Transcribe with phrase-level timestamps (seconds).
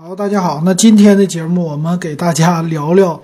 [0.00, 0.62] 好，大家好。
[0.64, 3.20] 那今天的节目，我们给大家聊聊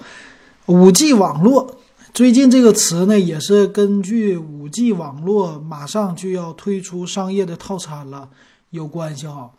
[0.67, 1.77] 五 G 网络。
[2.13, 8.29] 最近这个词呢，也是根据五 G 网络马上就要推出商业的套餐了
[8.71, 9.53] 有关系哈。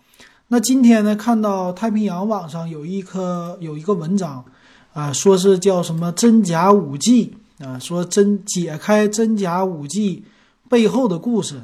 [0.50, 4.44] 那今天呢，看到太平洋网上有一颗有一个文章
[4.92, 10.26] 啊，说是叫什么真假五 G 啊，说真解开真假五 G
[10.68, 11.62] 背后的故事。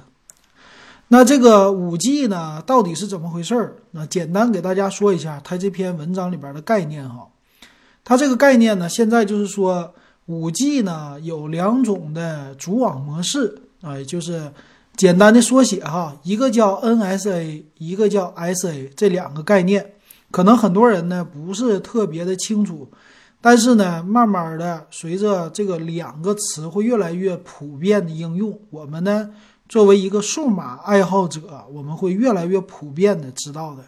[1.13, 3.75] 那这个五 G 呢，到底是怎么回事儿？
[3.91, 7.27] 那简单给大家说一下，它这篇文章里边的概念哈。
[8.05, 9.93] 它这个概念呢，现在就是说，
[10.27, 14.53] 五 G 呢有两种的组网模式啊，就是
[14.95, 19.95] 简单的缩写哈，一个叫 NSA，一个叫 SA，这两个概念，
[20.31, 22.89] 可能很多人呢不是特别的清楚，
[23.41, 29.31] 但是呢，慢慢的随着这个两个词会越来越普遍的应用，我们呢。
[29.71, 33.85] 作为一个数码爱好者，我们会越来越普遍的知道的，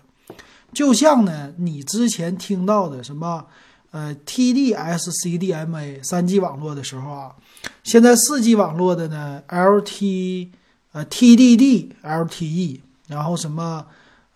[0.72, 3.46] 就像呢，你之前听到的什么，
[3.92, 7.36] 呃，TD-SCDMA 三 G 网络的时候啊，
[7.84, 10.48] 现在四 G 网络的呢，LT，
[10.94, 13.86] 呃，TDD-LTE，然后什么，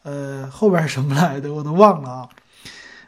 [0.04, 2.28] 呃，后边什么来的我都忘了啊，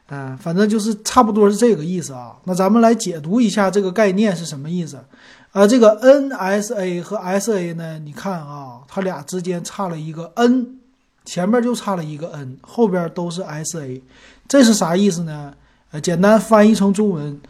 [0.08, 2.38] 嗯，反正就是差不多是这个意思啊。
[2.46, 5.04] 那咱们来解读一下这个概念是什么意思。
[5.52, 7.98] 啊，这个 NSA 和 SA 呢？
[8.00, 10.80] 你看啊，它俩之间差了一个 N，
[11.26, 14.02] 前面就差了一个 N，后边都是 SA，
[14.48, 15.54] 这是啥意思呢？
[15.92, 17.42] 呃，简单翻译成中文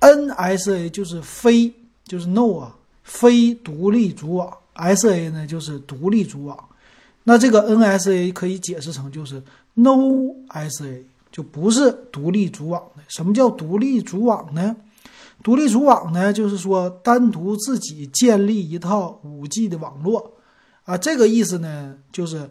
[0.00, 1.72] ，NSA 就是非，
[2.04, 6.62] 就是 No 啊，非独立组网；SA 呢就是独立组网。
[7.24, 13.02] 那这个 NSA 可以解释成就是 No SA，就不是独立组网的。
[13.08, 14.76] 什么叫独立组网呢？
[15.42, 20.32] 独立组网呢，就是说单独自己建立一套五 G 的网络，
[20.84, 22.50] 啊，这个意思呢，就是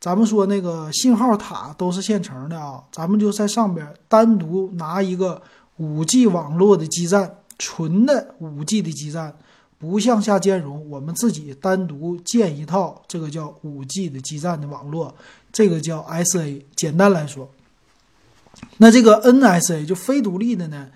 [0.00, 5.42] 咱们说那个信号塔都是现成的啊，咱们就在上边单独拿一个
[5.76, 9.36] 五 G 网络的基站，纯的五 G 的基站，
[9.76, 15.14] 不向下兼容，我们自己单独建一套，这个叫五 G 的基站的网络，
[15.52, 16.62] 这个叫 SA。
[16.74, 17.50] 简单来说，
[18.78, 20.88] 那这个 NSA 就非独立的呢。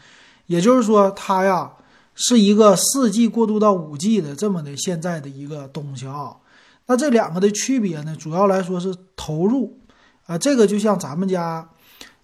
[0.50, 1.70] 也就是说，它呀
[2.12, 6.34] 是一个四 G 过渡到五 G 的这么的现在的一个东西啊。
[6.86, 9.78] 那这两个的区别呢，主要来说是投入
[10.26, 10.36] 啊。
[10.36, 11.68] 这个就像咱们家，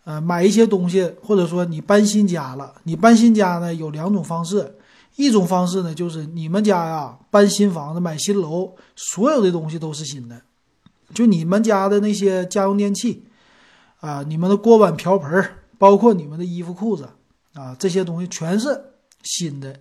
[0.03, 4.75] 呃，买一些东西，或者说你搬新家了，你搬新家呢有两种方式，
[5.15, 10.43] 一种方式呢就是你们家呀搬新房子买新楼，所有的东西都是新的，
[11.15, 13.23] 就你们家的那些家用电器
[14.01, 15.49] 啊，你们的锅碗瓢盆，
[15.79, 17.09] 包括你们的衣服裤子。
[17.57, 18.81] 啊，这些东西全是
[19.23, 19.75] 新的，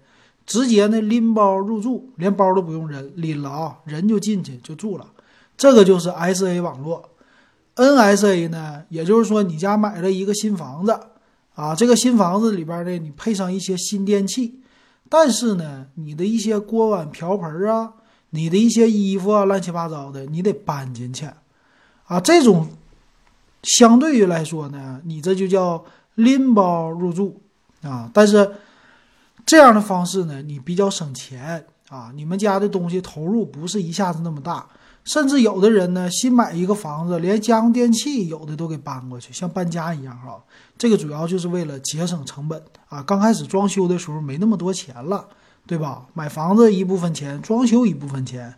[0.46, 5.06] 直接呢拎包入住，连包都不用人拎了啊，人就进去就住了。
[5.58, 7.12] 这个就是 SA 网络
[7.76, 11.00] ，NSA 呢，也就是说你家买了一个新房子
[11.54, 14.62] 啊，这个新房子里边呢，你配上一些新电器，
[15.10, 17.94] 但是呢，你的一些锅碗瓢盆啊，
[18.32, 21.26] 你的一些衣服啊，乱七八糟的，你得搬进去
[22.08, 22.20] 啊。
[22.20, 22.68] 这种
[23.64, 27.42] 相对于来说呢，你这就叫拎包入住。
[27.86, 28.52] 啊，但是
[29.46, 32.12] 这样的方式呢，你比较省钱啊。
[32.16, 34.66] 你们家的东西投入不是一下子那么大，
[35.04, 40.44] 甚至有的人呢，新买一个房子，连家用电器有的都给搬过去，像搬家一样哈。
[40.78, 42.60] 这个主要就是为了节省成本
[42.90, 43.04] 啊。
[43.04, 45.24] 刚开始装修的时候没那么多钱了，
[45.68, 46.08] 对吧？
[46.16, 48.56] 买房子一部分钱，装修一部分钱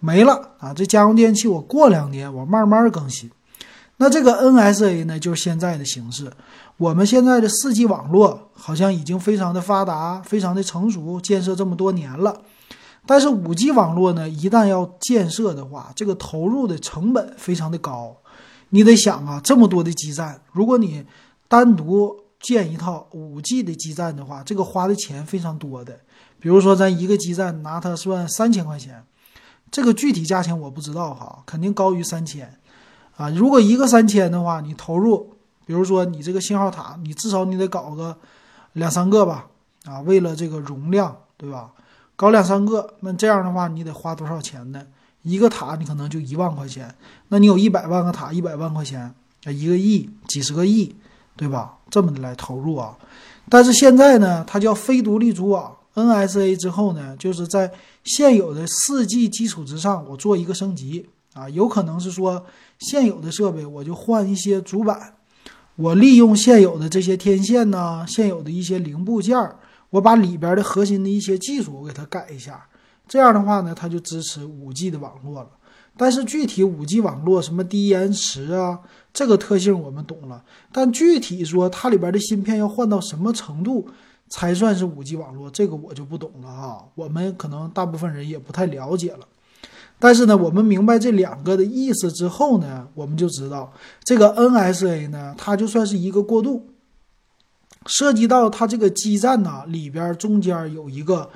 [0.00, 0.72] 没了啊。
[0.72, 3.30] 这家用电器我过两年我慢慢更新。
[3.96, 6.32] 那这个 NSA 呢，就是现在的形式。
[6.76, 12.42] 我们现在的四 G 网络好像已经非常的发达，非常的成熟，建设这么多年了。
[13.06, 18.16] 但是五 G 网络呢，一旦要建设的话，这个投入的成本非常的高。
[18.70, 21.04] 你得想啊，这么多的基站，如果你
[21.46, 26.00] 单独建一套五 G 的基站的话，这个花的钱非常多的。
[26.40, 29.04] 比如说，咱一个基站拿它算三千块钱，
[29.70, 32.58] 这个具体价钱我不知道哈，肯定高于三千
[33.16, 33.28] 啊。
[33.30, 35.30] 如果一个三千的话，你投入。
[35.66, 38.14] 比如说你这个信号塔，你至少你得搞个
[38.74, 39.46] 两三个吧，
[39.86, 41.70] 啊，为了这个容量，对吧？
[42.16, 44.82] 搞两三个，那这样的话你得花多少钱呢？
[45.22, 46.94] 一个塔你可能就一万块钱，
[47.28, 49.00] 那你有一百万个塔，一百万块钱，
[49.44, 50.94] 啊，一个亿，几十个亿，
[51.34, 51.78] 对吧？
[51.88, 52.94] 这么的来投入啊。
[53.48, 57.72] 但是现在呢，它叫非独立组网 NSA 之后呢，就是在
[58.04, 62.44] 现有的四 G 基础之上，我做一个升级啊，有可能是说
[62.78, 65.14] 现有的设备我就换一些主板。
[65.76, 69.36] 我利用现有的这些天线呢，现有的一些零部件，
[69.90, 72.64] 我把里边的核心的一些技术我给它改一下，
[73.08, 75.48] 这样的话呢，它就支持五 G 的网络了。
[75.96, 78.78] 但是具体五 G 网络什么低延迟啊，
[79.12, 80.44] 这个特性我们懂了。
[80.72, 83.88] 但具体说它里边的芯片要换到什么程度
[84.28, 86.88] 才算是五 G 网络，这个我就不懂了哈。
[86.94, 89.26] 我们可能大部分人也不太了解了。
[89.98, 96.66] 但是呢，我们明白这两个的意思之后呢，我们就知道这个 NSA 呢，它就算是一个过渡，
[97.86, 101.30] 涉及到它这个基站呢里边中间有一个，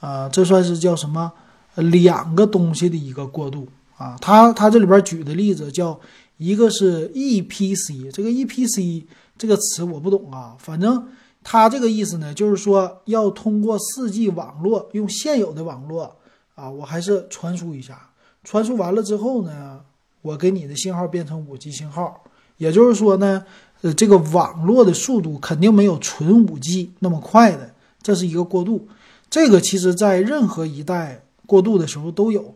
[0.00, 1.32] 呃，这算是叫什么？
[1.76, 3.66] 两个东西的一个过渡
[3.96, 4.16] 啊。
[4.20, 5.98] 它它这里边举的例子叫
[6.36, 9.04] 一个是 EPC，这个 EPC
[9.36, 11.08] 这个词我不懂啊，反正
[11.42, 16.16] 它这个意思呢，就是说要通过 4G 网络，用现有的网络
[16.54, 18.10] 啊，我还是传输一下，
[18.42, 19.80] 传输完了之后呢，
[20.22, 22.24] 我给你的信号变成 5G 信号，
[22.56, 23.44] 也就是说呢。
[23.82, 28.88] 呃，这个网络的速度肯定没有纯五 G 那么快的，这是一个过渡。
[29.28, 32.54] 这个其实在任何一代过渡的时候都有，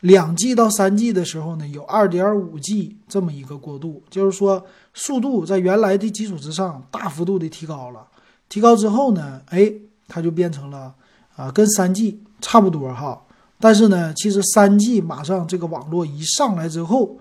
[0.00, 8.08] 两 G 到三 G 的时候呢，有二点五 G 这么一个过渡，就是说速度在原来的基础之上大幅度的提高了。
[8.48, 9.72] 提高之后呢，哎，
[10.08, 10.92] 它就变成了
[11.36, 13.20] 啊，跟三 G 差不多哈。
[13.60, 17.16] 但是呢，其实三 G 马上这个网络一上来之后，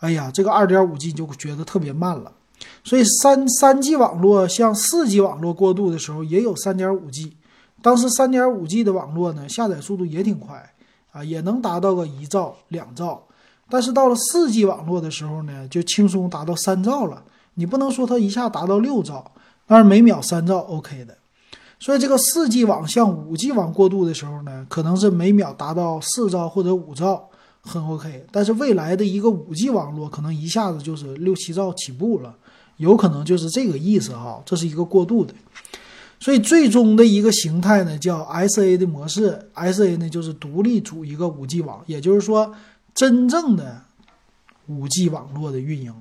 [0.00, 2.32] 哎呀，这个二点五 G 就觉得特别慢了。
[2.84, 7.36] 所以三三 G 网络向四 G 网络过渡的时候，也有三点五 G。
[7.82, 10.74] 当时三点五 G 的网络呢，下载速度也挺快
[11.12, 13.22] 啊，也能达到个一兆、两兆。
[13.68, 17.22] 但是到了四 G 网络的时候呢，就轻松达到三兆了。
[17.54, 19.32] 你不能说它一下达到六兆，
[19.66, 21.16] 但是每秒三兆 OK 的。
[21.78, 27.28] 所以这个四 G 网向五 G 网过渡的时候呢，可能是每秒达到四兆或者五兆，
[27.60, 28.26] 很 OK。
[28.32, 32.34] 但是未来的一个五 G 网络可能一下子就是六七兆起步了。
[32.78, 35.32] 有可能就是这个意思哈，这是一个过渡的，
[36.20, 42.54] 所以最终的一个形态呢叫 SA 的模式，SA 呢就是独立组一个五 G 网，也就是说
[42.94, 43.80] 真正的
[44.66, 45.94] 五 G 网络的运营。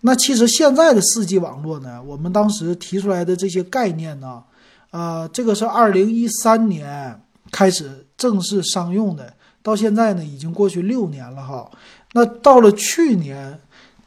[0.00, 4.42] 那其实现在的四 G 网络呢，我们当时提出来的这些概念呢，
[4.90, 7.20] 呃，这个是2013年
[7.50, 11.70] 开始正式商用的，到现在呢已经过去六年了哈。
[12.12, 13.60] 那到了去年。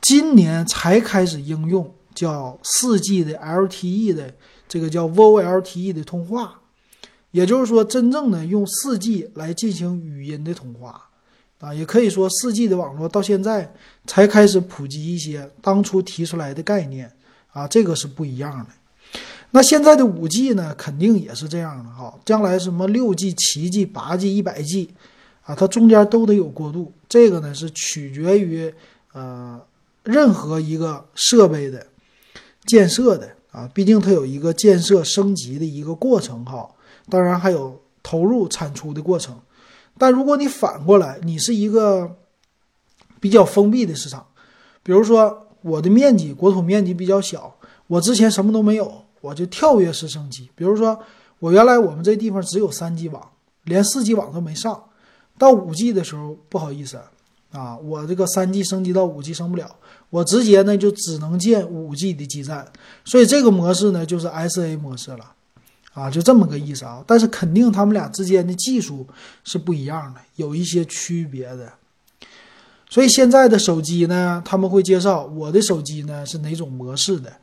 [0.06, 4.34] 今年才开始应用叫四 G 的 LTE 的
[4.68, 6.60] 这个叫 VoLTE 的通话，
[7.32, 11.02] 也就是说，真正的用四 G 来进行语音的通话
[11.62, 13.74] 啊，也可以说四 G 的网络到现在
[14.06, 17.10] 才开始普及一些当初提出来的概念
[17.54, 18.68] 啊，这个是不一样的。
[19.54, 24.90] 那现在的五 G 呢，肯定也是这样的哈，将来什么六 G、七 G、八 G、一百 G
[25.44, 28.74] 啊，它中间都得有过渡，这个呢是取决于
[29.14, 29.62] 呃。
[30.06, 31.88] 任何一个设备的
[32.66, 36.70] 建设的啊，毕竟它有一个建设升级的一个过程哈，
[37.08, 39.40] 当然还有投入产出的过程。
[39.98, 42.18] 但如果你反过来，你是一个
[43.22, 44.28] 比较封闭的市场，
[44.84, 47.56] 比如说我的面积国土面积比较小，
[47.88, 50.50] 我之前什么都没有，我就跳跃式升级。
[50.54, 51.00] 比如说
[51.40, 53.26] 我原来我们这地方只有三 G 网，
[53.64, 54.84] 连四 G 网都没上，
[55.38, 57.00] 到五 G 的时候不好意思
[57.54, 59.74] 啊，我这个三 G 升级到五 G 升不了。
[60.10, 62.68] 我直接呢就只能建五 G 的基站，
[63.06, 65.32] 所以这个模式呢就是 SA 模式了，
[65.94, 67.02] 啊，就这么个意思啊。
[67.08, 69.08] 但是肯定他们俩之间的技术
[69.46, 71.72] 是不一样的，有一些区别的。
[72.90, 77.34] 所以现在的手机呢，他们会介绍我的手机呢是哪种模式的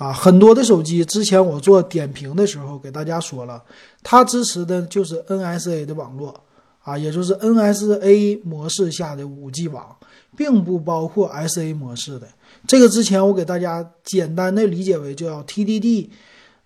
[0.00, 0.12] 啊。
[0.12, 3.62] 很多的手机之前我做点评的时候给大家说了，
[4.02, 6.34] 它支持的就是 NSA 的网络
[6.82, 9.94] 啊，也就是 NSA 模式下的五 G 网。
[10.36, 12.26] 并不包括 SA 模式的，
[12.66, 16.08] 这个之前我给大家简单的理解为叫 TDD，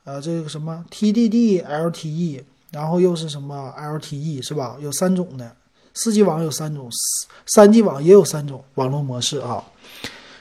[0.04, 4.76] 呃，这个什么 TDD LTE，然后又是什么 LTE 是吧？
[4.80, 5.56] 有三种的，
[5.94, 6.88] 四 G 网有三种，
[7.46, 9.64] 三 G 网也有三种网络模式啊。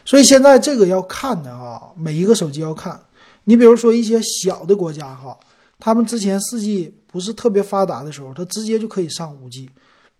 [0.05, 2.99] 所以现在这个要看的哈，每一个手机要看。
[3.45, 5.37] 你比如说一些小的国家哈，
[5.79, 9.69] 他们之前四 G 不是特别发达的时候，它直接就可以上五 G。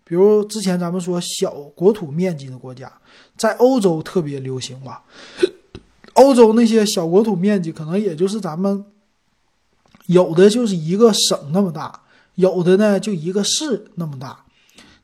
[0.04, 2.92] 比如之前咱们说小国土面积的国家，
[3.36, 5.02] 在欧洲特别流行吧？
[6.12, 8.84] 欧洲那些小国土面积可能也就是咱们
[10.06, 12.02] 有的就是一个省那么大，
[12.34, 14.44] 有的呢就一个市那么大。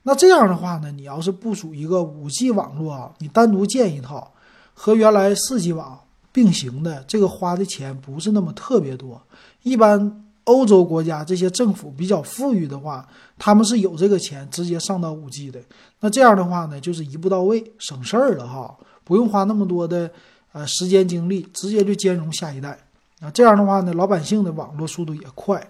[0.02, 4.34] 那这样的话呢，你要是部署一个五 G 网络，你单独建一套
[4.82, 6.00] 和原来四 G 网
[6.32, 9.20] 并行的，这个花的钱不是那么特别多，
[9.62, 10.24] 一般。
[10.44, 13.06] 欧洲国家这些政府比较富裕的话，
[13.38, 15.60] 他们是有这个钱直接上到五 G 的。
[16.00, 20.10] 那这样的话呢，就是一步到位，省事儿了哈，不用花那么多的
[20.52, 22.76] 呃时间精力，直接就兼容下一代。
[23.20, 25.64] 啊，这样的话呢，老百姓的网络速度也快。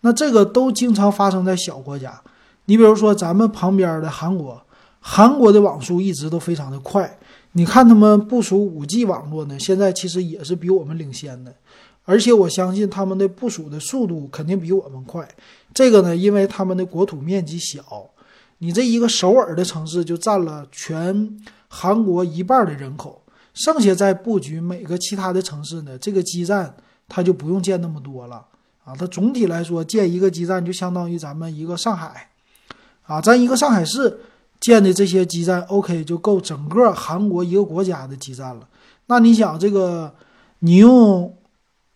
[0.00, 2.20] 那这个都经常发生在小国家。
[2.64, 4.60] 你比如说咱们旁边的韩国，
[4.98, 7.18] 韩国的网速一直都非常的快。
[7.52, 11.54] 你看他们部署五 G 网络呢，现在其实也是比我们领先的，
[12.04, 15.26] 而且我相信他们的部署的速度肯定比我们快。
[15.74, 18.10] 这个呢，因为他们的国土面积小，
[18.58, 21.36] 你这一个首尔的城市就占了全
[21.68, 23.22] 韩国一半的人口，
[23.54, 26.76] 剩下再布局每个其他的城市呢，这个基站
[27.08, 28.44] 它就不用建那么多了
[28.84, 28.94] 啊。
[28.96, 32.30] 它总体来说建一个基站就相当于咱们一个上海，
[33.02, 34.20] 啊，咱一个上海市。
[34.60, 38.68] 建的这些基站，OK 就够整个韩国一个国家的基站了。
[39.06, 40.12] 那你想，这个
[40.58, 41.32] 你用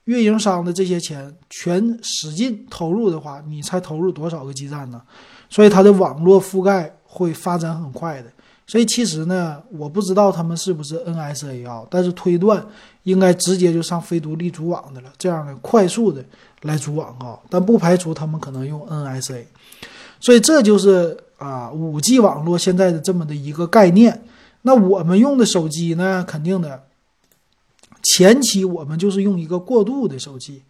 [0.04, 5.02] 运营商的这些钱全使劲投入的话，你才投入多少个基站呢？
[5.50, 8.30] 所以它的网络覆盖会发展很快的。
[8.64, 12.64] 所以其实呢，我不知道他们是不是 NSA 啊，但是推断
[13.02, 16.24] 应该直接就上非独立组网的了，这样的快速的
[16.62, 17.36] 来组网啊。
[17.50, 19.44] 但不排除他们可能用 NSA。
[20.20, 21.18] 所以这就是。
[21.42, 24.22] 啊，五 G 网络现在的这么的一个概念，
[24.62, 26.84] 那我们用的手机呢，肯定的，
[28.02, 30.62] 前期我们就是用一个过渡的手机，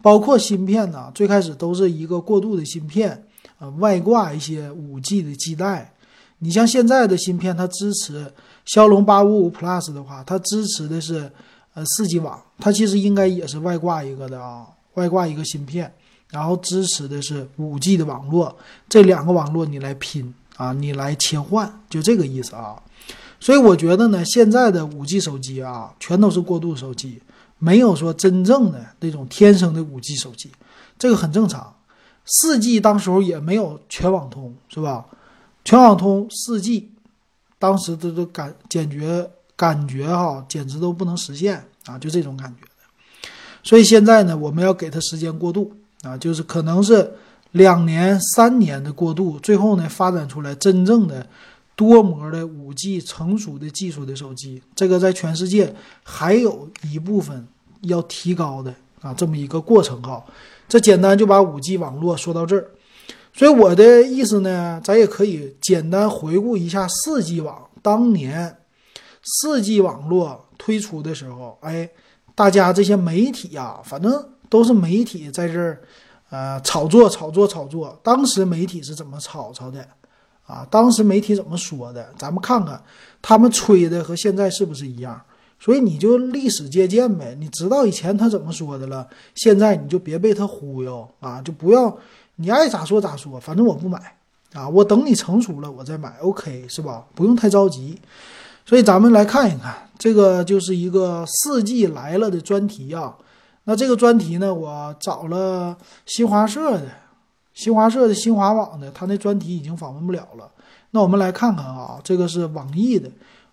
[0.00, 3.24] 包括芯片呢，最开始都是一个过渡的芯片，
[3.58, 5.92] 呃，外挂一些五 G 的基带。
[6.38, 8.32] 你像现在的芯片，它支持
[8.64, 11.30] 骁龙八五五 Plus 的话，它支持的是
[11.74, 15.92] 呃四 G 网，它其实应该也是外挂一个的啊，外挂一个芯片。
[16.30, 18.56] 然后支持的是五 G 的网络，
[18.88, 22.80] 这两个网络你来拼啊，你来切换，就这个意思啊。
[23.40, 27.20] 所以我觉得呢，现在的五 G 手机啊，全都是过渡手机，
[27.58, 30.52] 没有说真正的那种天生的五 G 手机，
[30.98, 31.74] 这个很正常。
[32.26, 35.06] 四 G 当时候也没有全网通，是吧？
[35.64, 36.92] 全网通四 G，
[37.58, 42.68] 当时都都感感觉感觉哈，简直都不能实现啊，就这种感觉。
[43.64, 45.72] 所以现在呢，我们要给它时间过渡。
[46.02, 47.12] 啊，就是可能是
[47.52, 51.26] 两年、三年的过渡，最后呢发展出来真正的
[51.76, 57.46] 多模的五 G 成熟的技术的手机，这个在全世界还有一部分
[57.82, 60.24] 要提高的啊，这么一个过程哈。
[60.68, 62.66] 这简单就把五 G 网络说到这儿，
[63.34, 68.56] 所以我的意思呢，咱也可以简单回顾一下四 G 网当年
[69.22, 71.90] 四 G 网络推出的时候，哎，
[72.34, 74.24] 大家这些媒体呀，反正。
[74.50, 75.80] 都是媒体在这儿，
[76.28, 77.98] 呃，炒作、炒作、炒作。
[78.02, 79.86] 当时媒体是怎么炒炒的？
[80.46, 82.12] 啊，当时媒体怎么说的？
[82.18, 82.82] 咱们看看，
[83.22, 85.18] 他们吹的和现在是不是一样？
[85.60, 91.96] 所以你就历史借鉴呗，你知道以前他怎么说的了，现在你就别被他忽悠啊，就不要
[92.36, 94.16] 你爱咋说咋说，反正我不买
[94.54, 97.04] 啊，我等你成熟了我再买，OK 是吧？
[97.14, 97.96] 不用太着急。
[98.66, 103.14] 所以咱们来看一看，这个就是一个四季来了的专题啊。
[103.70, 106.88] 那这个专题呢，我找了新华社的、
[107.54, 110.50] 新华社的新华网的，他那专题已经访问不了了。
[110.90, 113.08] 那我们来看看啊，这个是网易的，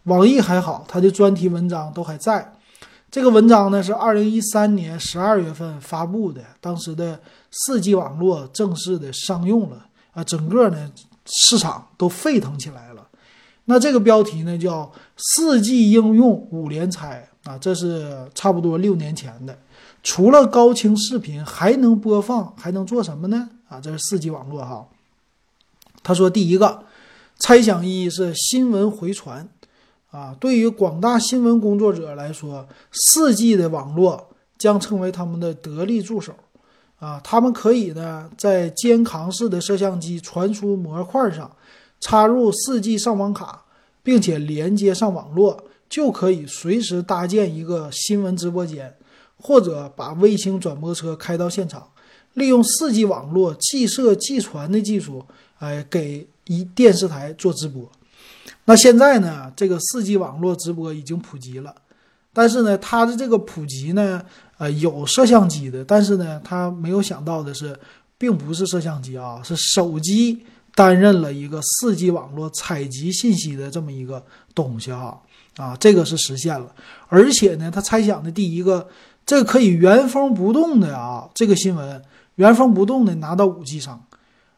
[0.05, 2.51] 网易还好，它的专题文章都还在。
[3.11, 7.19] 这个文章呢是二零一三年十二月份发布的，当时的
[7.51, 10.91] 四 G 网络正式的商用了啊，整个呢
[11.27, 13.07] 市场都沸腾起来了。
[13.65, 19.55] 那这个标题呢叫“四 G 应用五连拆”啊，这是差不多六年前的。
[20.09, 23.49] 除了高清视频，还能播放，还能做什么呢？
[23.67, 24.87] 啊，这是四 G 网络哈。
[26.01, 26.81] 他说，第一个
[27.37, 29.49] 猜想一是新闻回传
[30.09, 36.33] 啊，对于广大新闻工作者来说，四 G 的网络将成为他们的得力助手
[36.99, 37.19] 啊。
[37.21, 41.51] 他们可以呢，在肩扛式的摄像机传输模块上
[41.99, 43.65] 插入四 G 上网卡，
[44.01, 48.95] 并且连接上网络，就可以随时搭建一个新闻直播间。
[49.39, 51.87] 或者把卫星转播车开到现场，
[52.33, 55.23] 利用 4G 网络即摄即传的技术，
[55.59, 57.89] 哎，给一电视台做直播。
[58.65, 61.73] 那现在呢，这个 4G 网络直播已经普及了，
[62.33, 64.21] 但是呢，它的这个普及呢，
[64.57, 67.77] 呃，有摄像机的，但是呢，他没有想到的是，
[68.17, 70.43] 并不是摄像机啊，是手机
[70.75, 74.23] 担任了一个 4G 网络采集信息的这么一个
[74.55, 75.15] 东西啊，
[75.57, 76.73] 啊，这个是实现了，
[77.07, 78.87] 而且呢，他猜想的第一个。
[79.27, 82.01] 这个可以原封不动的啊，这个新闻
[82.35, 84.05] 原封不动的拿到五 G 上，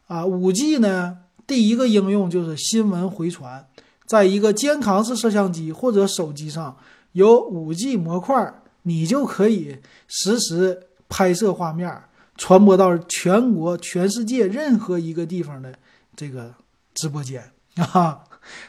[0.06, 3.66] 啊，五 G 呢，第一个应用就是新闻回传，
[4.06, 6.76] 在一个肩扛式摄像机或者手机上
[7.12, 11.92] 有五 G 模块，你就可以实时拍摄画面，
[12.36, 15.74] 传播到全国、全世界任何一个地方的
[16.14, 16.54] 这个
[16.94, 17.42] 直播间
[17.92, 18.20] 啊。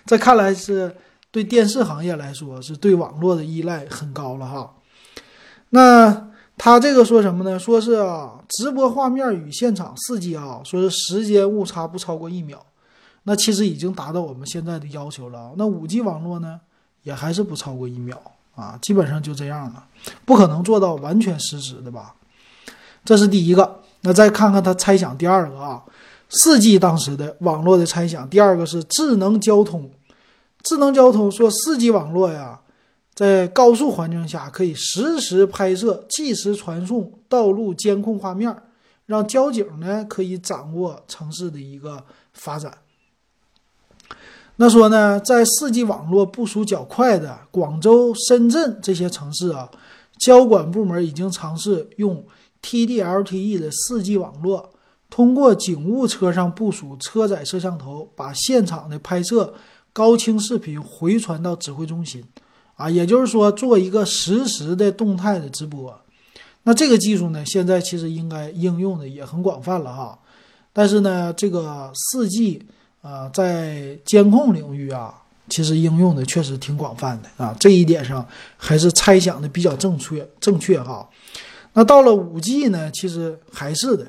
[0.08, 0.96] 这看来是
[1.30, 4.74] 对电视行业来说，是对网络的依赖很高了哈。
[5.72, 7.58] 那他这个说什么呢？
[7.58, 12.64] 说是啊，直播画面与现场四 G 啊，说是时间误差不超过一秒，
[13.24, 15.54] 那其实已经达到我们现在的要求了。
[15.58, 16.62] 那五 G 网络呢，
[17.04, 18.22] 也还是不超过一秒
[18.56, 19.84] 啊，基本上就这样了，
[20.24, 22.14] 不可能做到完全实时的吧？
[23.04, 23.80] 这是第一个。
[24.02, 25.84] 那再看看它猜想第二个啊，
[26.30, 29.90] 四 G 当时的网络的猜想，第二个是智能交通。
[30.64, 32.60] 智能交通说四 G 网络呀，
[33.14, 38.56] 在高速环境下可以实时拍摄、即时传送道路监控画面，
[39.06, 42.78] 让交警呢可以掌握城市的一个发展。
[44.56, 49.70] 那说呢，在四 G 网络部署较快的广州、深圳这些城市啊，
[50.20, 52.24] 交管部门已经尝试用
[52.62, 54.70] TD-LTE 的四 G 网络，
[55.10, 59.56] 通过警务车上部署车载摄像头，把现场的拍摄
[59.92, 62.24] 高清视频回传到指挥中心，
[62.82, 65.98] 啊，也就是说做一个实时的动态的直播。
[66.64, 70.20] 那这个技术呢，现在其实应该应用的也很广泛了哈。
[70.74, 72.66] 但是呢，这个四 G。
[73.02, 75.12] 啊，在监控领域啊，
[75.50, 78.24] 其实应用的确实挺广泛的啊，这一点上
[78.56, 81.10] 还是猜想的比较正确正确哈。
[81.74, 84.06] 那到了五 G 呢，其实还是的，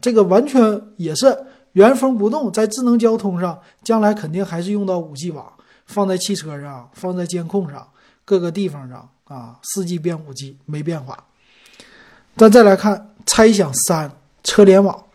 [0.00, 1.36] 这个完全也是
[1.72, 5.52] 原封不动，在智能交通上，将来肯定还是用到五 G 网，
[5.86, 7.84] 放在汽车上，放在监控上，
[8.26, 11.24] 各个地方上啊，四 G 变五 G 没变化。
[12.36, 14.12] 咱再来看猜想三，
[14.44, 15.06] 车联网，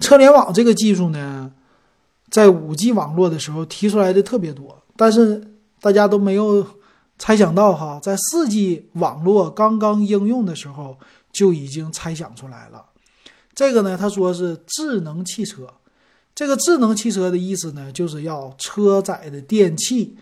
[0.00, 1.52] 车联网这个技术呢？
[2.30, 6.66] 在五 G 网络的时候提出来的特别多，但是大家都没有
[7.16, 10.98] 猜想到哈，在四 G 网络刚刚应用的时候
[11.30, 12.86] 就已经猜想出来了。
[13.54, 15.68] 这个呢，他说是智能汽车。
[16.34, 20.16] 这个智能汽车的意思呢，就是要车载的电器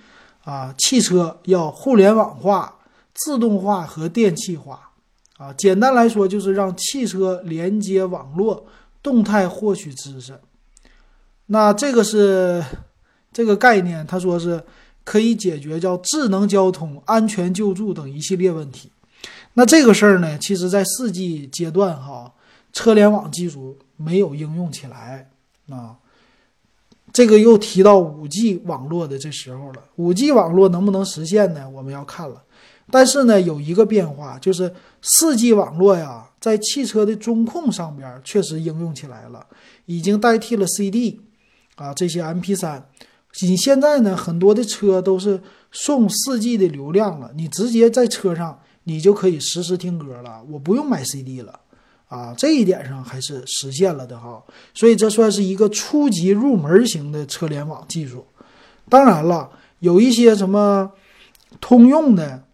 [0.45, 2.79] 啊，汽车要互联网化、
[3.15, 4.91] 自动化和电气化
[5.37, 5.53] 啊。
[5.53, 8.67] 简单来说，就是让汽车连接网络，
[9.03, 10.41] 动态获取知识。
[11.47, 12.65] 那这个是
[13.33, 14.65] 这个概念，他说是
[15.05, 18.91] 可以解决叫智能交通、安全救助等一系列问题。
[19.55, 22.33] 那这个事儿呢，其实在四 G 阶段哈，
[22.73, 25.31] 车联网技术没有应用起来
[25.69, 25.97] 啊。
[27.13, 31.69] 这个又提到五 G 网络的这时候了，五 G 网络能不能实现呢？
[31.69, 32.43] 我们要看了。
[32.91, 39.47] 但是呢，有一个变化，就是四 G 网络呀，在汽车的中控上边确实应用起来了，
[39.87, 41.21] 已经代替了 CD。
[41.77, 42.87] 啊，这些 M P 三，
[43.41, 51.61] 你现在呢，很多的车都是送四 G 的流量了，你直接在车上，你就可以实时听歌了，我不用买 C D 了，
[52.13, 54.43] 啊，这一点上还是实现了的哈，
[54.75, 58.27] 所以这算是一个初级入门型的车联网技术。
[58.91, 60.93] 当然了，有一些什么
[61.59, 62.45] 通用的，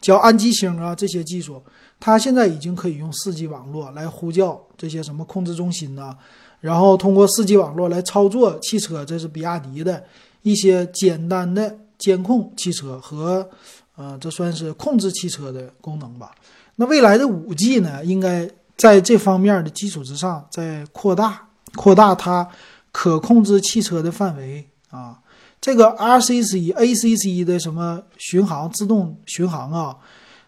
[0.00, 1.60] 叫安吉星啊这些技术，
[1.98, 6.16] 它现在已经可以用四 G 网络来呼叫这些什么控制中心呐。
[6.60, 10.04] 然后通过四 G 网络来操作汽车，这是比亚迪的
[10.42, 13.50] 一些简单的监控汽车和，
[13.96, 16.30] 呃，这算是控制汽车的功能吧。
[16.76, 22.48] 那未来的五 G 呢，应该在这方面的基础之上再扩大，扩大它
[22.90, 25.20] 可控制汽车的范围啊。
[25.60, 29.96] 这个 RCC、ACC 的什么巡航自动巡航啊，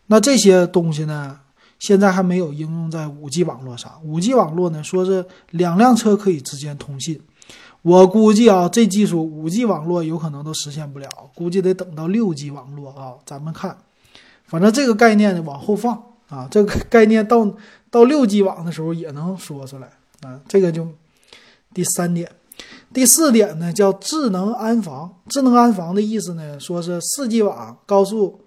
[0.07, 1.41] 那这些东西呢？
[1.79, 3.93] 现在还没有应用在五 G 网络上。
[4.03, 7.21] 五 G 网络呢，说是两辆车可以之间通信。
[7.83, 13.13] 我估计啊，这技术五 G 网络有可能都实现不了，估计得等到六 G 网络啊。
[13.27, 13.77] 咱们看，
[14.47, 17.57] 反正这个概念呢往后放啊，这个概念到
[17.91, 19.91] 到六 G 网的时候也能说出来
[20.23, 20.41] 啊。
[20.49, 20.89] 这个就
[21.73, 22.31] 第三点，
[22.93, 25.15] 第四点呢叫智能安防。
[25.29, 28.41] 智能安防的意思呢，说是四 G 网高速。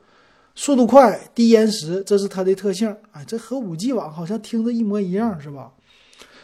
[0.55, 2.93] 速度快、低延时，这是它的特性。
[3.13, 5.71] 哎，这和五 G 网好像听着一模一样，是吧？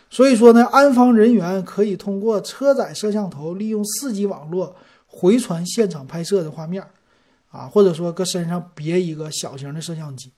[0.10, 4.74] 所以说呢，安防人员可以通过车载摄像头，利用四 G 网络
[5.06, 6.82] 回传现场拍摄的画面，
[7.52, 10.32] 啊，或者说搁身上别一个小型的摄像机。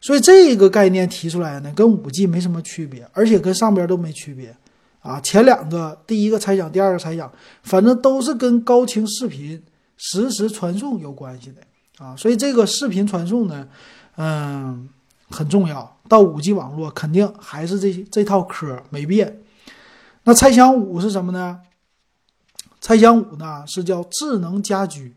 [0.00, 4.56] 所以这个概念提出来呢，跟五 G 没什么区别，而且跟上边都没区别。
[5.00, 7.30] 啊，前两个，第一个猜想，第二个猜想，
[7.62, 9.62] 反正都是跟高清视频
[9.96, 11.62] 实时传送有关系的。
[12.04, 13.66] 啊，所以这个视频传送呢，
[14.16, 14.88] 嗯，
[15.30, 15.98] 很重要。
[16.08, 19.42] 到五 G 网络肯定还是这这套嗑没变。
[20.24, 21.60] 那猜想五是什么呢？
[22.80, 25.14] 猜想五呢是叫智能家居，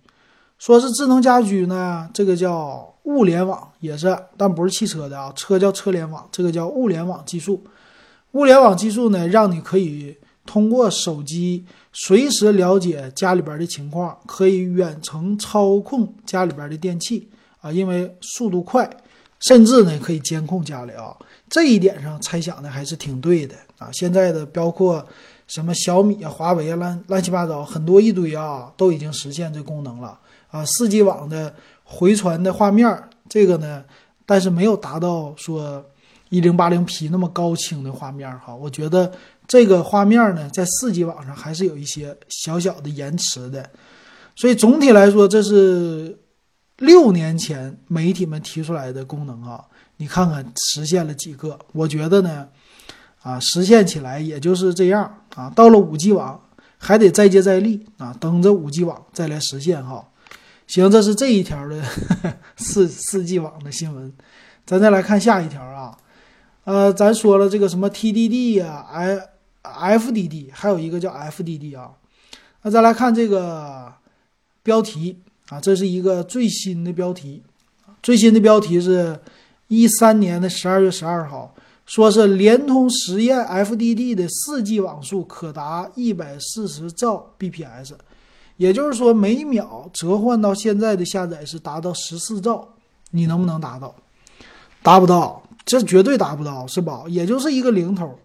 [0.60, 7.64] 说是智能家居呢，这个叫物联网，也是，但不是汽车的啊，车叫车联网，这个叫物联网技术。
[8.32, 11.66] 物联网技术呢，让你可以通过手机。
[11.96, 17.30] 随时了解家里边的情况，可以远程操控家里边的电器
[17.62, 18.90] 啊，因为速度快，
[19.42, 21.16] 甚至呢可以监控家里啊。
[21.48, 23.92] 这一点上猜想的还是挺对的啊。
[23.92, 25.06] 现在的包括
[25.46, 30.18] 什么小米啊、华为啊，乱乱七八糟很多一堆啊，都已经实现这功能了
[30.54, 30.64] 啊。
[30.64, 32.88] 四 G 网的回传的画面，
[33.28, 33.84] 这个呢，
[34.26, 35.84] 但是没有达到说
[36.30, 38.56] 一零八零 P 那么高清的画面哈。
[38.56, 39.12] 我觉得
[39.48, 43.68] 这个画面呢，在四 G 网上还是有一些小小的延迟的。
[44.36, 46.18] 所以总体来说，这是
[46.78, 49.66] 六年前媒体们提出来的功能啊。
[49.98, 51.60] 你看看实现了几个？
[51.72, 52.48] 我觉得呢，
[53.22, 55.52] 啊，实现起来也就是这样啊。
[55.52, 56.42] 到了五 G 网，
[56.80, 60.04] 还得再接再厉啊，等着五 G 网再来实现哈。
[60.74, 61.80] 行，这是这一条的
[62.58, 64.12] 四四 G 网的新闻。
[64.66, 65.96] 咱再来看下一条啊，
[66.64, 68.84] 呃，咱说了这个什么 TDD 呀、
[69.62, 71.92] I FDD，还有一个叫 FDD 啊。
[72.64, 73.94] 那再来看这个
[74.64, 77.44] 标题啊，这是一个最新的标题，
[78.02, 79.20] 最新的标题是。
[79.70, 81.56] 一三年的十二月十二号，
[81.88, 87.94] 说是联通实验 FDD 的四 G 网速可达一百四十兆 bps，
[88.58, 92.68] 也就是说每秒折换到现在的下载是达到十四兆，
[93.12, 93.94] 你能不能达到？
[94.82, 97.04] 达不到，这绝对达不到，是吧？
[97.08, 98.18] 也就是一个零头。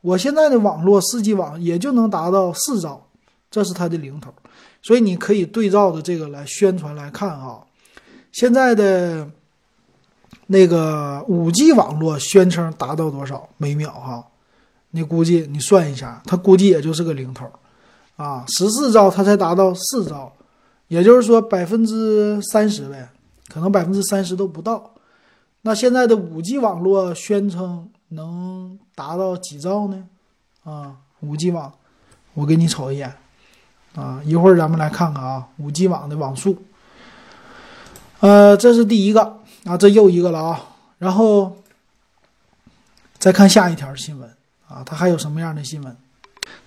[0.00, 3.06] 我现在的网络四 G 网也就能达到四兆，
[3.50, 4.32] 这是它的零头。
[4.82, 7.60] 所以你可以对照着这个来宣传来看啊，
[8.32, 9.28] 现在的。
[10.48, 14.24] 那个五 G 网络宣称达到多少每秒哈？
[14.92, 17.50] 你估计你算一下，它估计也就是个零头，
[18.16, 20.32] 啊，十四兆它才达到四兆，
[20.88, 23.08] 也就是说百分之三十呗，
[23.48, 24.90] 可能百分之三十都不到。
[25.62, 30.04] 那现在的五 G 网络宣称能达到几兆呢？
[30.64, 31.72] 啊，五 G 网，
[32.34, 33.14] 我给你瞅一眼，
[33.94, 36.56] 啊，一会儿咱们来看看啊，五 G 网的网速，
[38.20, 39.36] 呃，这是第一个。
[39.66, 40.64] 啊，这又一个了啊！
[40.98, 41.56] 然后
[43.18, 44.30] 再看下一条新闻
[44.68, 45.96] 啊，它还有什么样的新闻？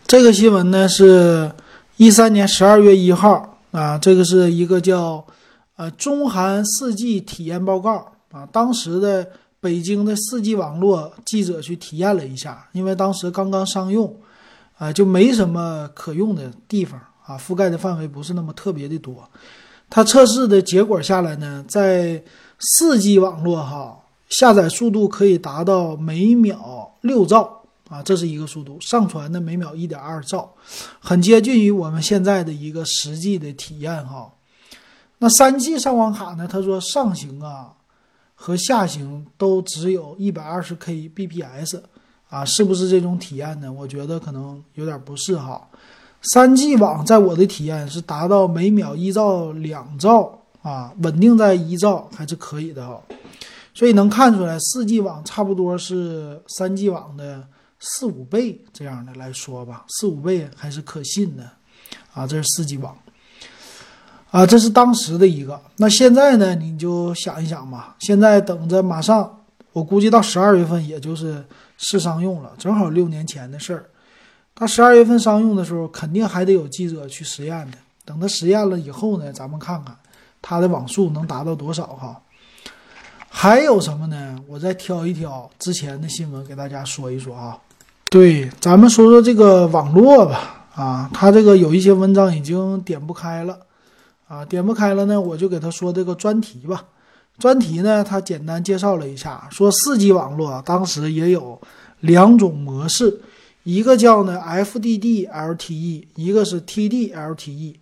[0.09, 1.51] 这个新闻呢是
[1.97, 5.23] 一三年十二月一号啊，这个是一个叫
[5.75, 8.43] 呃中韩四 G 体验报告啊。
[8.51, 9.27] 当时的
[9.59, 14.11] 北京的四 G 网络记者去体验了一下，因为当时刚刚商用
[14.79, 19.29] 啊，就没什么可用的地方啊，覆盖的范围不是那么特别的多。
[19.91, 22.19] 它测试的结果下来呢，在
[22.57, 23.95] 四 G 网络哈，
[24.27, 27.58] 下载速度可以达到每秒六兆
[27.89, 28.79] 啊，这是一个速度。
[28.79, 30.53] 上传的每秒一点二兆，
[30.99, 34.31] 很接近于我们现在的一个实际的体验哈。
[35.17, 36.47] 那三 G 上网卡呢？
[36.49, 37.73] 他说上行啊
[38.35, 41.81] 和下行都只有一百二十 Kbps
[42.29, 43.73] 啊，是不是这种体验呢？
[43.73, 45.67] 我觉得可能有点不是哈。
[46.21, 50.35] 三 G 网在我的体验是达到每秒一兆两兆。
[50.61, 53.01] 啊，稳定在一兆还是可以的哈，
[53.73, 57.47] 所以能看出来，四 G 网差不多是三 G 网的
[57.79, 61.49] 四五倍这样的来说吧，四五倍还是可信的
[62.13, 62.27] 啊。
[62.27, 62.97] 这是四 G 网
[64.31, 65.59] 啊，这是当时的一个。
[65.77, 71.45] 那现在呢，你就想一想吧，现在等着马上，我估计到十二月份也就是
[71.77, 73.89] 试商用了，正好六年前的事儿。
[74.53, 77.77] 到十二月份商用的时候，肯定还得有记者去实验的。
[78.03, 79.97] 等他实验了以后呢，咱们看看。
[80.41, 82.21] 它的网速能达到多少哈？
[83.29, 84.39] 还有什么呢？
[84.47, 87.57] 我再挑一挑之前的新闻给大家说一说啊。
[88.09, 90.55] 对，咱们说说这个网络吧。
[90.73, 93.59] 啊，他这个有一些文章已经点不开了
[94.29, 96.85] 啊，点不开了呢，我就给他说这个专题吧。
[97.37, 101.59] 专题呢，他简单介绍了一下，说四 G 网络当时也有
[101.99, 103.19] 两种模式，
[103.63, 107.75] 一个叫呢 FDD LTE，一个是 TD LTE。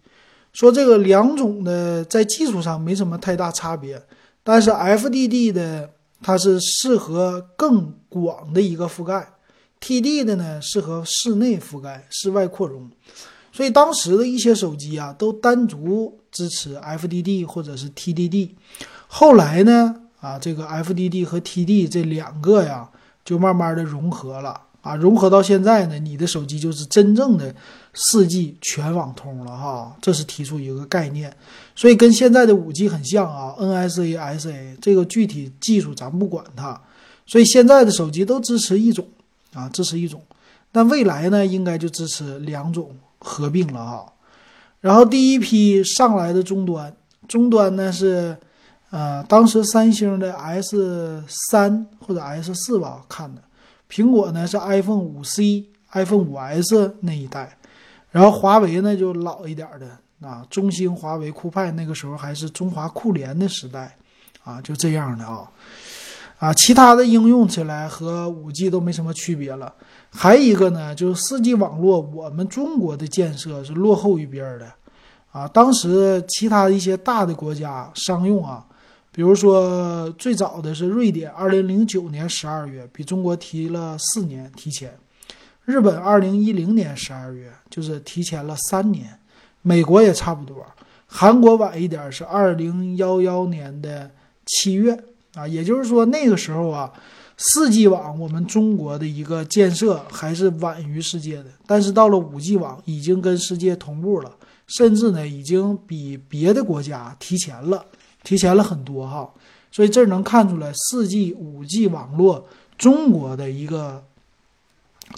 [0.53, 4.01] 说这个两种的在技术上没什么太大差别，
[4.43, 5.91] 但是 FDD 的
[6.23, 9.27] 它是适合更广的一个覆盖
[9.81, 12.89] ，TD 的呢适合室内覆盖、室外扩容。
[13.51, 18.51] 所以当时的一些手机啊都单独支持 FDD 或者是 TDD。
[19.07, 22.89] 后来呢啊这个 FDD 和 TD 这两个呀
[23.25, 24.61] 就慢慢的融合了。
[24.81, 27.53] 啊，融合到现在呢，你的手机就是真正的
[27.93, 31.35] 四 G 全网通了哈，这是提出一个概念，
[31.75, 36.79] 所以跟现在的五 G 很像啊，NSA、SA 这个具体技术咱不管它，
[37.25, 39.05] 所以现在的手机都支持一种
[39.57, 40.21] 啊，支持一种，
[40.71, 44.05] 但未来呢，应该就支持两种合并了啊。
[44.79, 46.95] 然后第一批上来的终端，
[47.27, 48.37] 终端呢是
[48.91, 53.41] 呃，当时三星的 S 三或者 S 四吧看的。
[53.89, 57.57] 苹果呢是 iPhone 五 C、iPhone 五 S 那一代，
[58.11, 63.97] 然后华为呢就老一点的啊，中兴、华为、酷派那个时候还是中华酷联的时代
[64.43, 65.49] 啊，就这样的啊。
[66.39, 69.73] 啊，其他的应用起来和五 G 都没什么区别了。
[70.11, 74.71] 还一个呢，就是四 G 网络，我们中国的建设是落后于别人的，
[75.31, 78.63] 啊，当时其他一些大的国家商用啊，
[79.11, 84.91] 比如说最早的是瑞典，二零零九年十二月，比中国提了四年提前；
[85.65, 89.05] 日本二零一零年十二月，就是提前了三年；
[89.63, 90.63] 美国也差不多，
[91.07, 94.11] 韩国晚一点是二零幺幺年的
[94.45, 94.97] 七月
[95.37, 96.91] 啊，也就是说那个时候啊。
[97.39, 104.31] 四 G 网，我们中国的一个建设还是晚于世界的，但是到了五 G 网，已经跟世界同步了，
[104.65, 107.85] 甚至呢，已经比别的国家提前了，
[108.23, 109.29] 提前了很多哈。
[109.71, 114.03] 所以这能看出来，四 G、五 G 网络中国的一个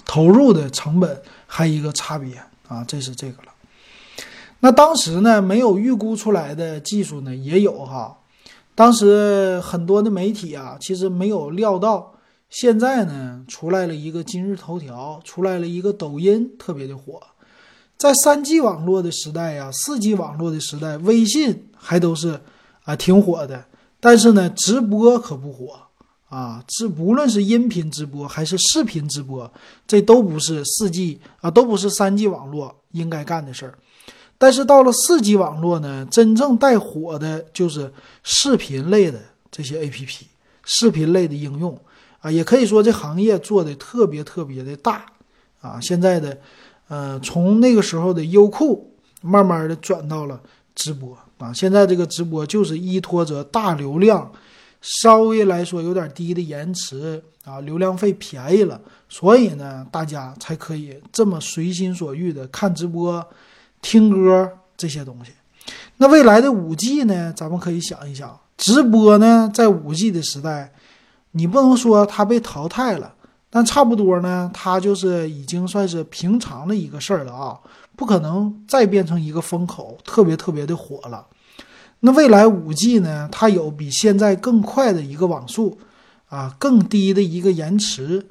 [0.04, 2.36] 投入的成本还一个差别
[2.68, 3.52] 啊，这是这个了。
[4.58, 8.18] 那当时呢，没有预估出来的技术呢，也有哈。
[8.74, 12.14] 当时很多的媒体啊，其实没有料到，
[12.48, 17.20] 现在呢出来了一个今日头条，出来了一个抖音，特别的火。
[17.98, 22.40] 在三 G 网络的时代呀，四 G 网络的时代，微信还都是
[22.84, 23.66] 啊挺火的，
[24.00, 25.78] 但是呢，直播可不火
[26.30, 26.64] 啊。
[26.66, 29.52] 这无论是音频直播还是视频直播，
[29.86, 33.74] 这都不是四 G 啊，都不是三 G 网络应该干的事儿。
[34.42, 40.22] 但是到了四 G 网络呢，真正带火的就是视频类的这些 APP，
[40.64, 41.78] 视频类的应用
[42.20, 45.04] 啊，也可以说这行业做的特别特别的大
[45.60, 45.78] 啊。
[45.78, 46.38] 现在的，
[46.88, 50.40] 呃，从那个时候的优酷，慢慢的转到了
[50.74, 51.52] 直播啊。
[51.52, 54.32] 现在这个直播就是依托着大流量，
[54.80, 63.22] 稍微来说有点低的延迟啊，流量费便宜了，所以呢，大家才可以这么随心所欲的看直播。
[63.82, 65.32] 听歌这些东西，
[65.96, 67.32] 那未来的五 G 呢？
[67.36, 70.72] 咱们可以想一想，直播呢，在五 G 的时代，
[71.32, 73.14] 你不能说它被淘汰了，
[73.48, 77.58] 但差不多呢，它就是已经算是平常的一个事儿了啊，
[77.96, 81.26] 不可能再变成一个风口，特别特别的火了。
[82.00, 85.78] 那未来五 G 呢，它有比现在更快的一个网速
[86.28, 88.26] 啊，更低的一个延迟，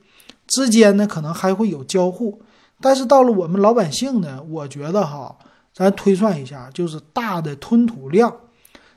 [0.48, 2.42] 之间呢，可能还会有交互。
[2.82, 5.36] 但是到了我们老百姓呢，我觉得哈，
[5.74, 8.34] 咱推算一下，就是大的吞吐量。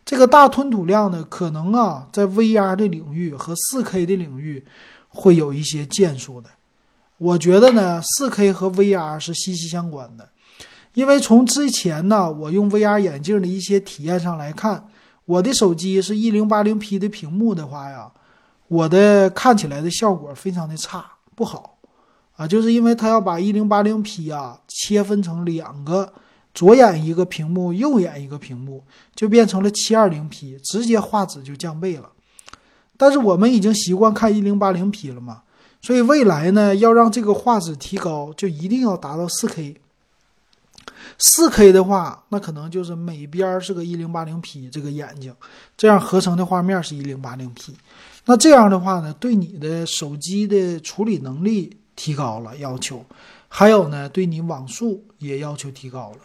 [0.04, 4.64] 这个大吞吐量呢，可能啊，在 VR 的领域和 4K 的领域
[5.08, 6.50] 会有一些建树的。
[7.18, 10.28] 我觉得呢，4K 和 VR 是息息相关的，
[10.94, 14.88] 因为从之前呢，我用 VR 眼镜的一些体验上来看，
[15.24, 18.10] 我的手机是一零八零 P 的屏幕的话呀，
[18.66, 21.04] 我的看起来的效果非常的差，
[21.36, 21.71] 不好。
[22.42, 26.12] 啊，就是因为它要把一零八零 P 啊切分成两个，
[26.52, 28.82] 左眼一个屏幕，右眼一个屏幕，
[29.14, 32.10] 就变成了七二零 P，直接画质就降倍了。
[32.96, 35.42] 但是我们已经习惯看一零八零 P 了嘛，
[35.80, 39.76] 所以未来呢，要让这个画质提高，就一定要达到四 K。
[41.18, 45.32] 四 K 的话，那可能就是每边是个一零八零 P 这个眼睛，
[45.76, 47.76] 这样合成的画面是一零八零 P。
[48.24, 51.76] 那这样的话呢，对你的手机的处理能力。
[52.02, 53.04] 提高了要求，
[53.46, 56.18] 还有呢，对你网速也要求提高了。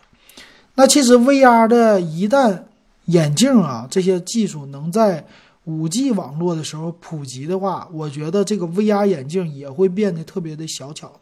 [0.74, 2.63] 那其实 VR 的一旦
[3.06, 5.24] 眼镜啊这些技术能在
[5.66, 11.20] 五 G 网络的时候普及的话，我觉得这个 VR 眼镜也会变得特别的小巧的。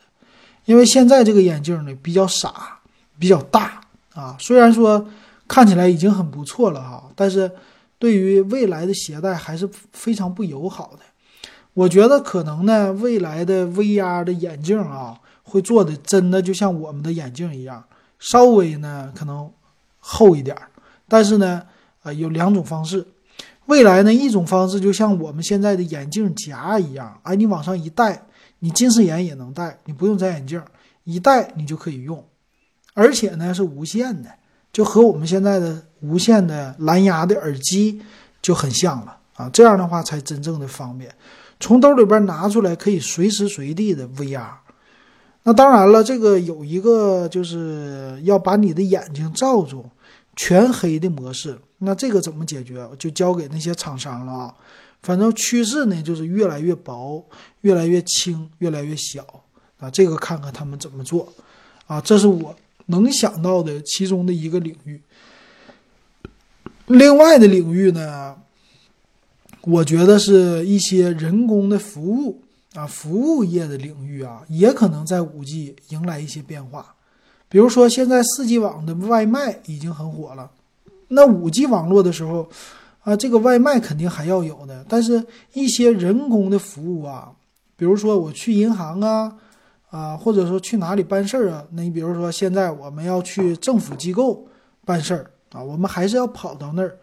[0.63, 2.80] 因为现在这个眼镜呢比较傻，
[3.20, 3.82] 比较大
[4.13, 5.06] 啊，虽然说
[5.50, 7.52] 看起来已经很不错了哈，但是
[8.00, 11.00] 对于未来的携带还是非常不友好的。
[11.76, 17.84] 我觉得可能呢，未来的 VR 的眼镜啊，会做的真的就像我们的眼镜一样，
[18.18, 19.52] 稍微呢可能
[20.00, 20.70] 厚一点儿。
[21.08, 21.62] 但是呢，
[22.04, 23.06] 呃，有两种方式。
[23.66, 28.24] 未来呢，一种方式就像我们现在的眼镜夹一样，哎，你往上一戴，
[28.60, 30.62] 你近视眼也能戴，你不用摘眼镜，
[31.04, 32.24] 一戴你就可以用，
[32.94, 34.30] 而且呢是无线的，
[34.72, 38.02] 就和我们现在的无线的蓝牙的耳机
[38.42, 39.50] 就很像了啊。
[39.50, 41.14] 这样的话才真正的方便。
[41.60, 44.50] 从兜里边拿出来，可以随时随地的 VR。
[45.44, 49.86] 那当然了，这个有一个就是要把你的眼睛罩住，
[50.36, 51.58] 全黑的模式。
[51.78, 52.88] 那这个怎么解决？
[52.98, 54.54] 就交给那些厂商了啊。
[55.02, 57.24] 反正趋势呢，就是越来越薄，
[57.62, 59.24] 越来越轻，越来越小
[59.78, 59.89] 啊。
[59.89, 61.32] 这个看看他们怎么做
[61.86, 62.02] 啊。
[62.02, 62.56] 这是我
[62.88, 65.00] 能想到的其中的一个领域。
[66.88, 68.36] 另外的领域呢？
[69.65, 72.39] 我觉得是一些人工的服务
[72.75, 76.93] 啊，服务业的领域啊，也可能在五 G 迎来一些变化。
[77.49, 80.51] 比如说，现在四 G 网的外卖已经很火了，
[81.08, 82.47] 那五 G 网络的时候，
[83.01, 87.32] 啊，这个外卖肯定还要有的，但是一些人工的服务啊，
[87.75, 89.36] 比如说我去银行啊，
[89.89, 94.45] 啊，或者说去哪里办事儿啊，那你比如说现在我们要去政府机构
[94.86, 96.95] 办事儿啊，我们还是要跑到那儿。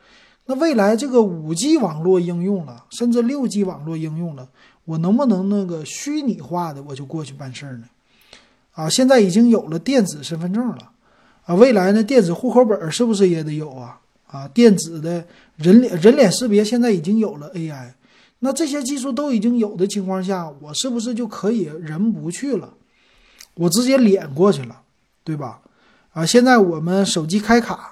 [0.52, 4.46] 那未来这个五 G 网络应用了，甚至六 G 网络应用了，
[4.84, 7.84] 我能不能那个虚拟化的我就过去办事儿呢？
[8.72, 10.90] 啊，现在已经有了电子身份证了，
[11.46, 13.98] 啊，未来呢电子户口本是不是也得有啊？
[14.26, 15.24] 啊，电子的
[15.56, 17.92] 人脸人脸识别现在已经有了 AI，
[18.40, 22.74] 那这些技术都已经有的情况下，我是不是就可以人不去了，
[23.54, 24.82] 我直接脸过去了，
[25.24, 25.62] 对吧？
[26.12, 27.91] 啊，现在我们手机开卡。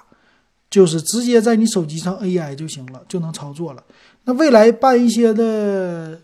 [0.71, 3.83] 就是直接在你手机上 AI 就行了，就能操作了。
[4.23, 6.19] 那未来办一些的，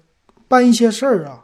[0.47, 1.43] 办一些事儿啊，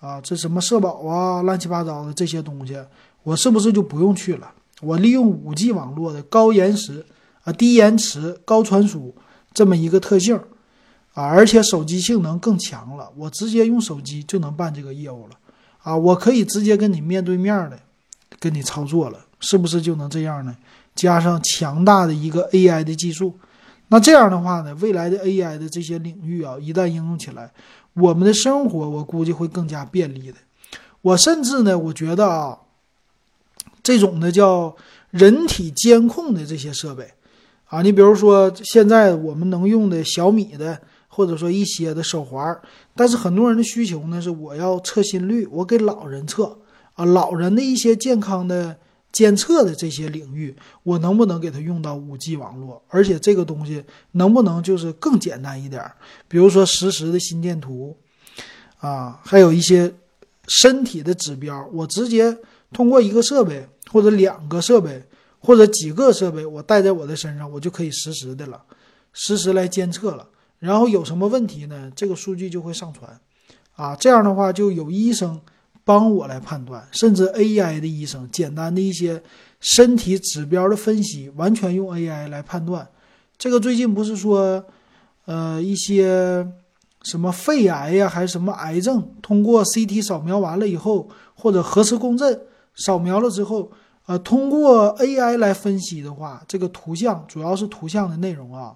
[0.00, 2.78] 啊，这什么社保啊，乱七八糟的这些东西，
[3.24, 4.50] 我是不是就不用去了？
[4.80, 7.04] 我利用五 G 网络的高延时
[7.42, 9.14] 啊、低延迟、高传输
[9.52, 10.36] 这么一个特性
[11.14, 15.36] 啊，而且手机性能更强了，我直接用手机就能办这个业务了
[15.82, 17.78] 啊，我可以直接跟你面对面的
[18.38, 20.54] 跟你操作了，是不是就能这样呢？
[20.96, 23.38] 加上强大的一个 AI 的技术，
[23.88, 27.52] 那这样的话呢，未来的 AI 的这些领域啊，一旦应用起来，
[27.92, 30.38] 我们的生活我估计会更加便利的。
[31.02, 32.58] 我甚至呢，我觉得啊，
[33.82, 34.74] 这种的叫
[35.10, 37.12] 人体监控的这些设备
[37.66, 42.58] 啊，你比如说现在我们能用的小米的，或者说一些的手环，
[42.96, 46.58] 但是很多人的需求呢是我要测心率，我给老人测
[46.94, 48.78] 啊，老人的一些健康的。
[49.16, 52.82] 监测的这些领域，我能不能给它用到五 G 网络？
[52.88, 55.82] 而且这个东西能不能就是更简单一点？
[56.28, 57.96] 比如说实时的心电图，
[58.78, 59.94] 啊，还有一些
[60.48, 62.36] 身体的指标，我直接
[62.74, 65.02] 通过一个设备或者两个设备
[65.38, 68.62] 或者几个设备，我带在我的身上，我就可以实时的了，
[69.14, 70.28] 实时来监测了。
[70.58, 71.90] 然后有什么问题呢？
[71.96, 73.18] 这个数据就会上传，
[73.76, 75.40] 啊，这样的话就有医生。
[75.86, 79.22] 帮我来判断，甚至 AI 的医生简单的一些
[79.60, 82.88] 身体指标的分析，完全用 AI 来判断。
[83.38, 84.64] 这个最近不是说，
[85.26, 86.44] 呃，一些
[87.04, 92.40] 什么肺癌呀，还是什么癌症，通过 CT 扫描完了以后，或者核磁共振
[92.74, 93.70] 扫描了之后，
[94.06, 98.74] 呃，通过 AI 来分析的话，这个图像主要是图像的内容啊，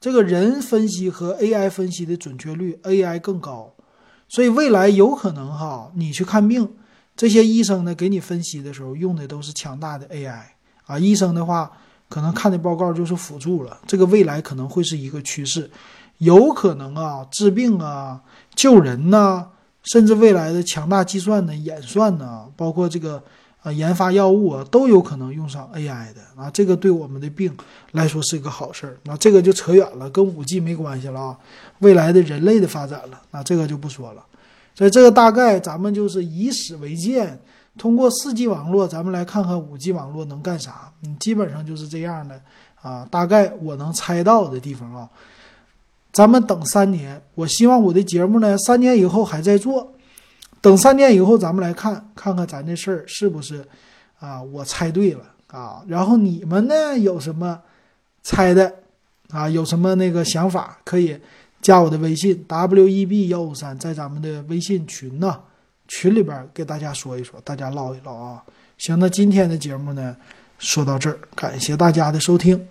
[0.00, 3.74] 这个人分析和 AI 分析的准确率，AI 更高。
[4.28, 6.68] 所以未来有可能哈，你去看病，
[7.16, 10.42] 这些医生呢给你分析的时候用的都是强大的 AI
[10.86, 10.98] 啊。
[10.98, 11.72] 医生的话
[12.08, 15.70] 可能看的报告就是辅助了，这个未来可能会是一个趋势，
[16.18, 18.20] 有可能啊治病啊
[18.54, 19.46] 救人呐，
[19.82, 23.22] 甚至未来的强大计算的演算呢，包括这个。
[23.62, 27.52] 啊，研发药物啊，都有可能用上 AI 的啊，这个对我们的病
[27.92, 28.96] 来说是一个好事儿。
[29.02, 31.36] 那这个就扯远了，跟五 G 没关系了啊。
[31.80, 34.24] 未来的人类的发展了，那这个就不说了。
[34.76, 37.36] 所以这个大概咱们就是以史为鉴，
[37.76, 40.92] 通过四 G 网络，咱们来看看五 G 网络能干啥。
[41.02, 42.40] 嗯，基本上就是这样的
[42.80, 43.04] 啊。
[43.10, 45.08] 大概我能猜到的地方啊，
[46.12, 47.20] 咱们等三年。
[47.34, 49.92] 我希望我的节目呢，三年以后还在做。
[50.60, 53.64] 等三年以后，咱们来看看看咱这事儿是不是
[54.18, 54.42] 啊？
[54.42, 55.82] 我猜对了啊！
[55.86, 57.60] 然后你们呢有什么
[58.22, 58.74] 猜的
[59.30, 59.48] 啊？
[59.48, 61.16] 有什么那个想法可以
[61.62, 65.40] 加我的微信 w e b 幺五三，在咱们的微信群呢
[65.86, 68.42] 群里边给大家说一说，大家唠一唠啊！
[68.78, 70.16] 行，那今天的节目呢
[70.58, 72.66] 说到这儿，感谢大家的收听。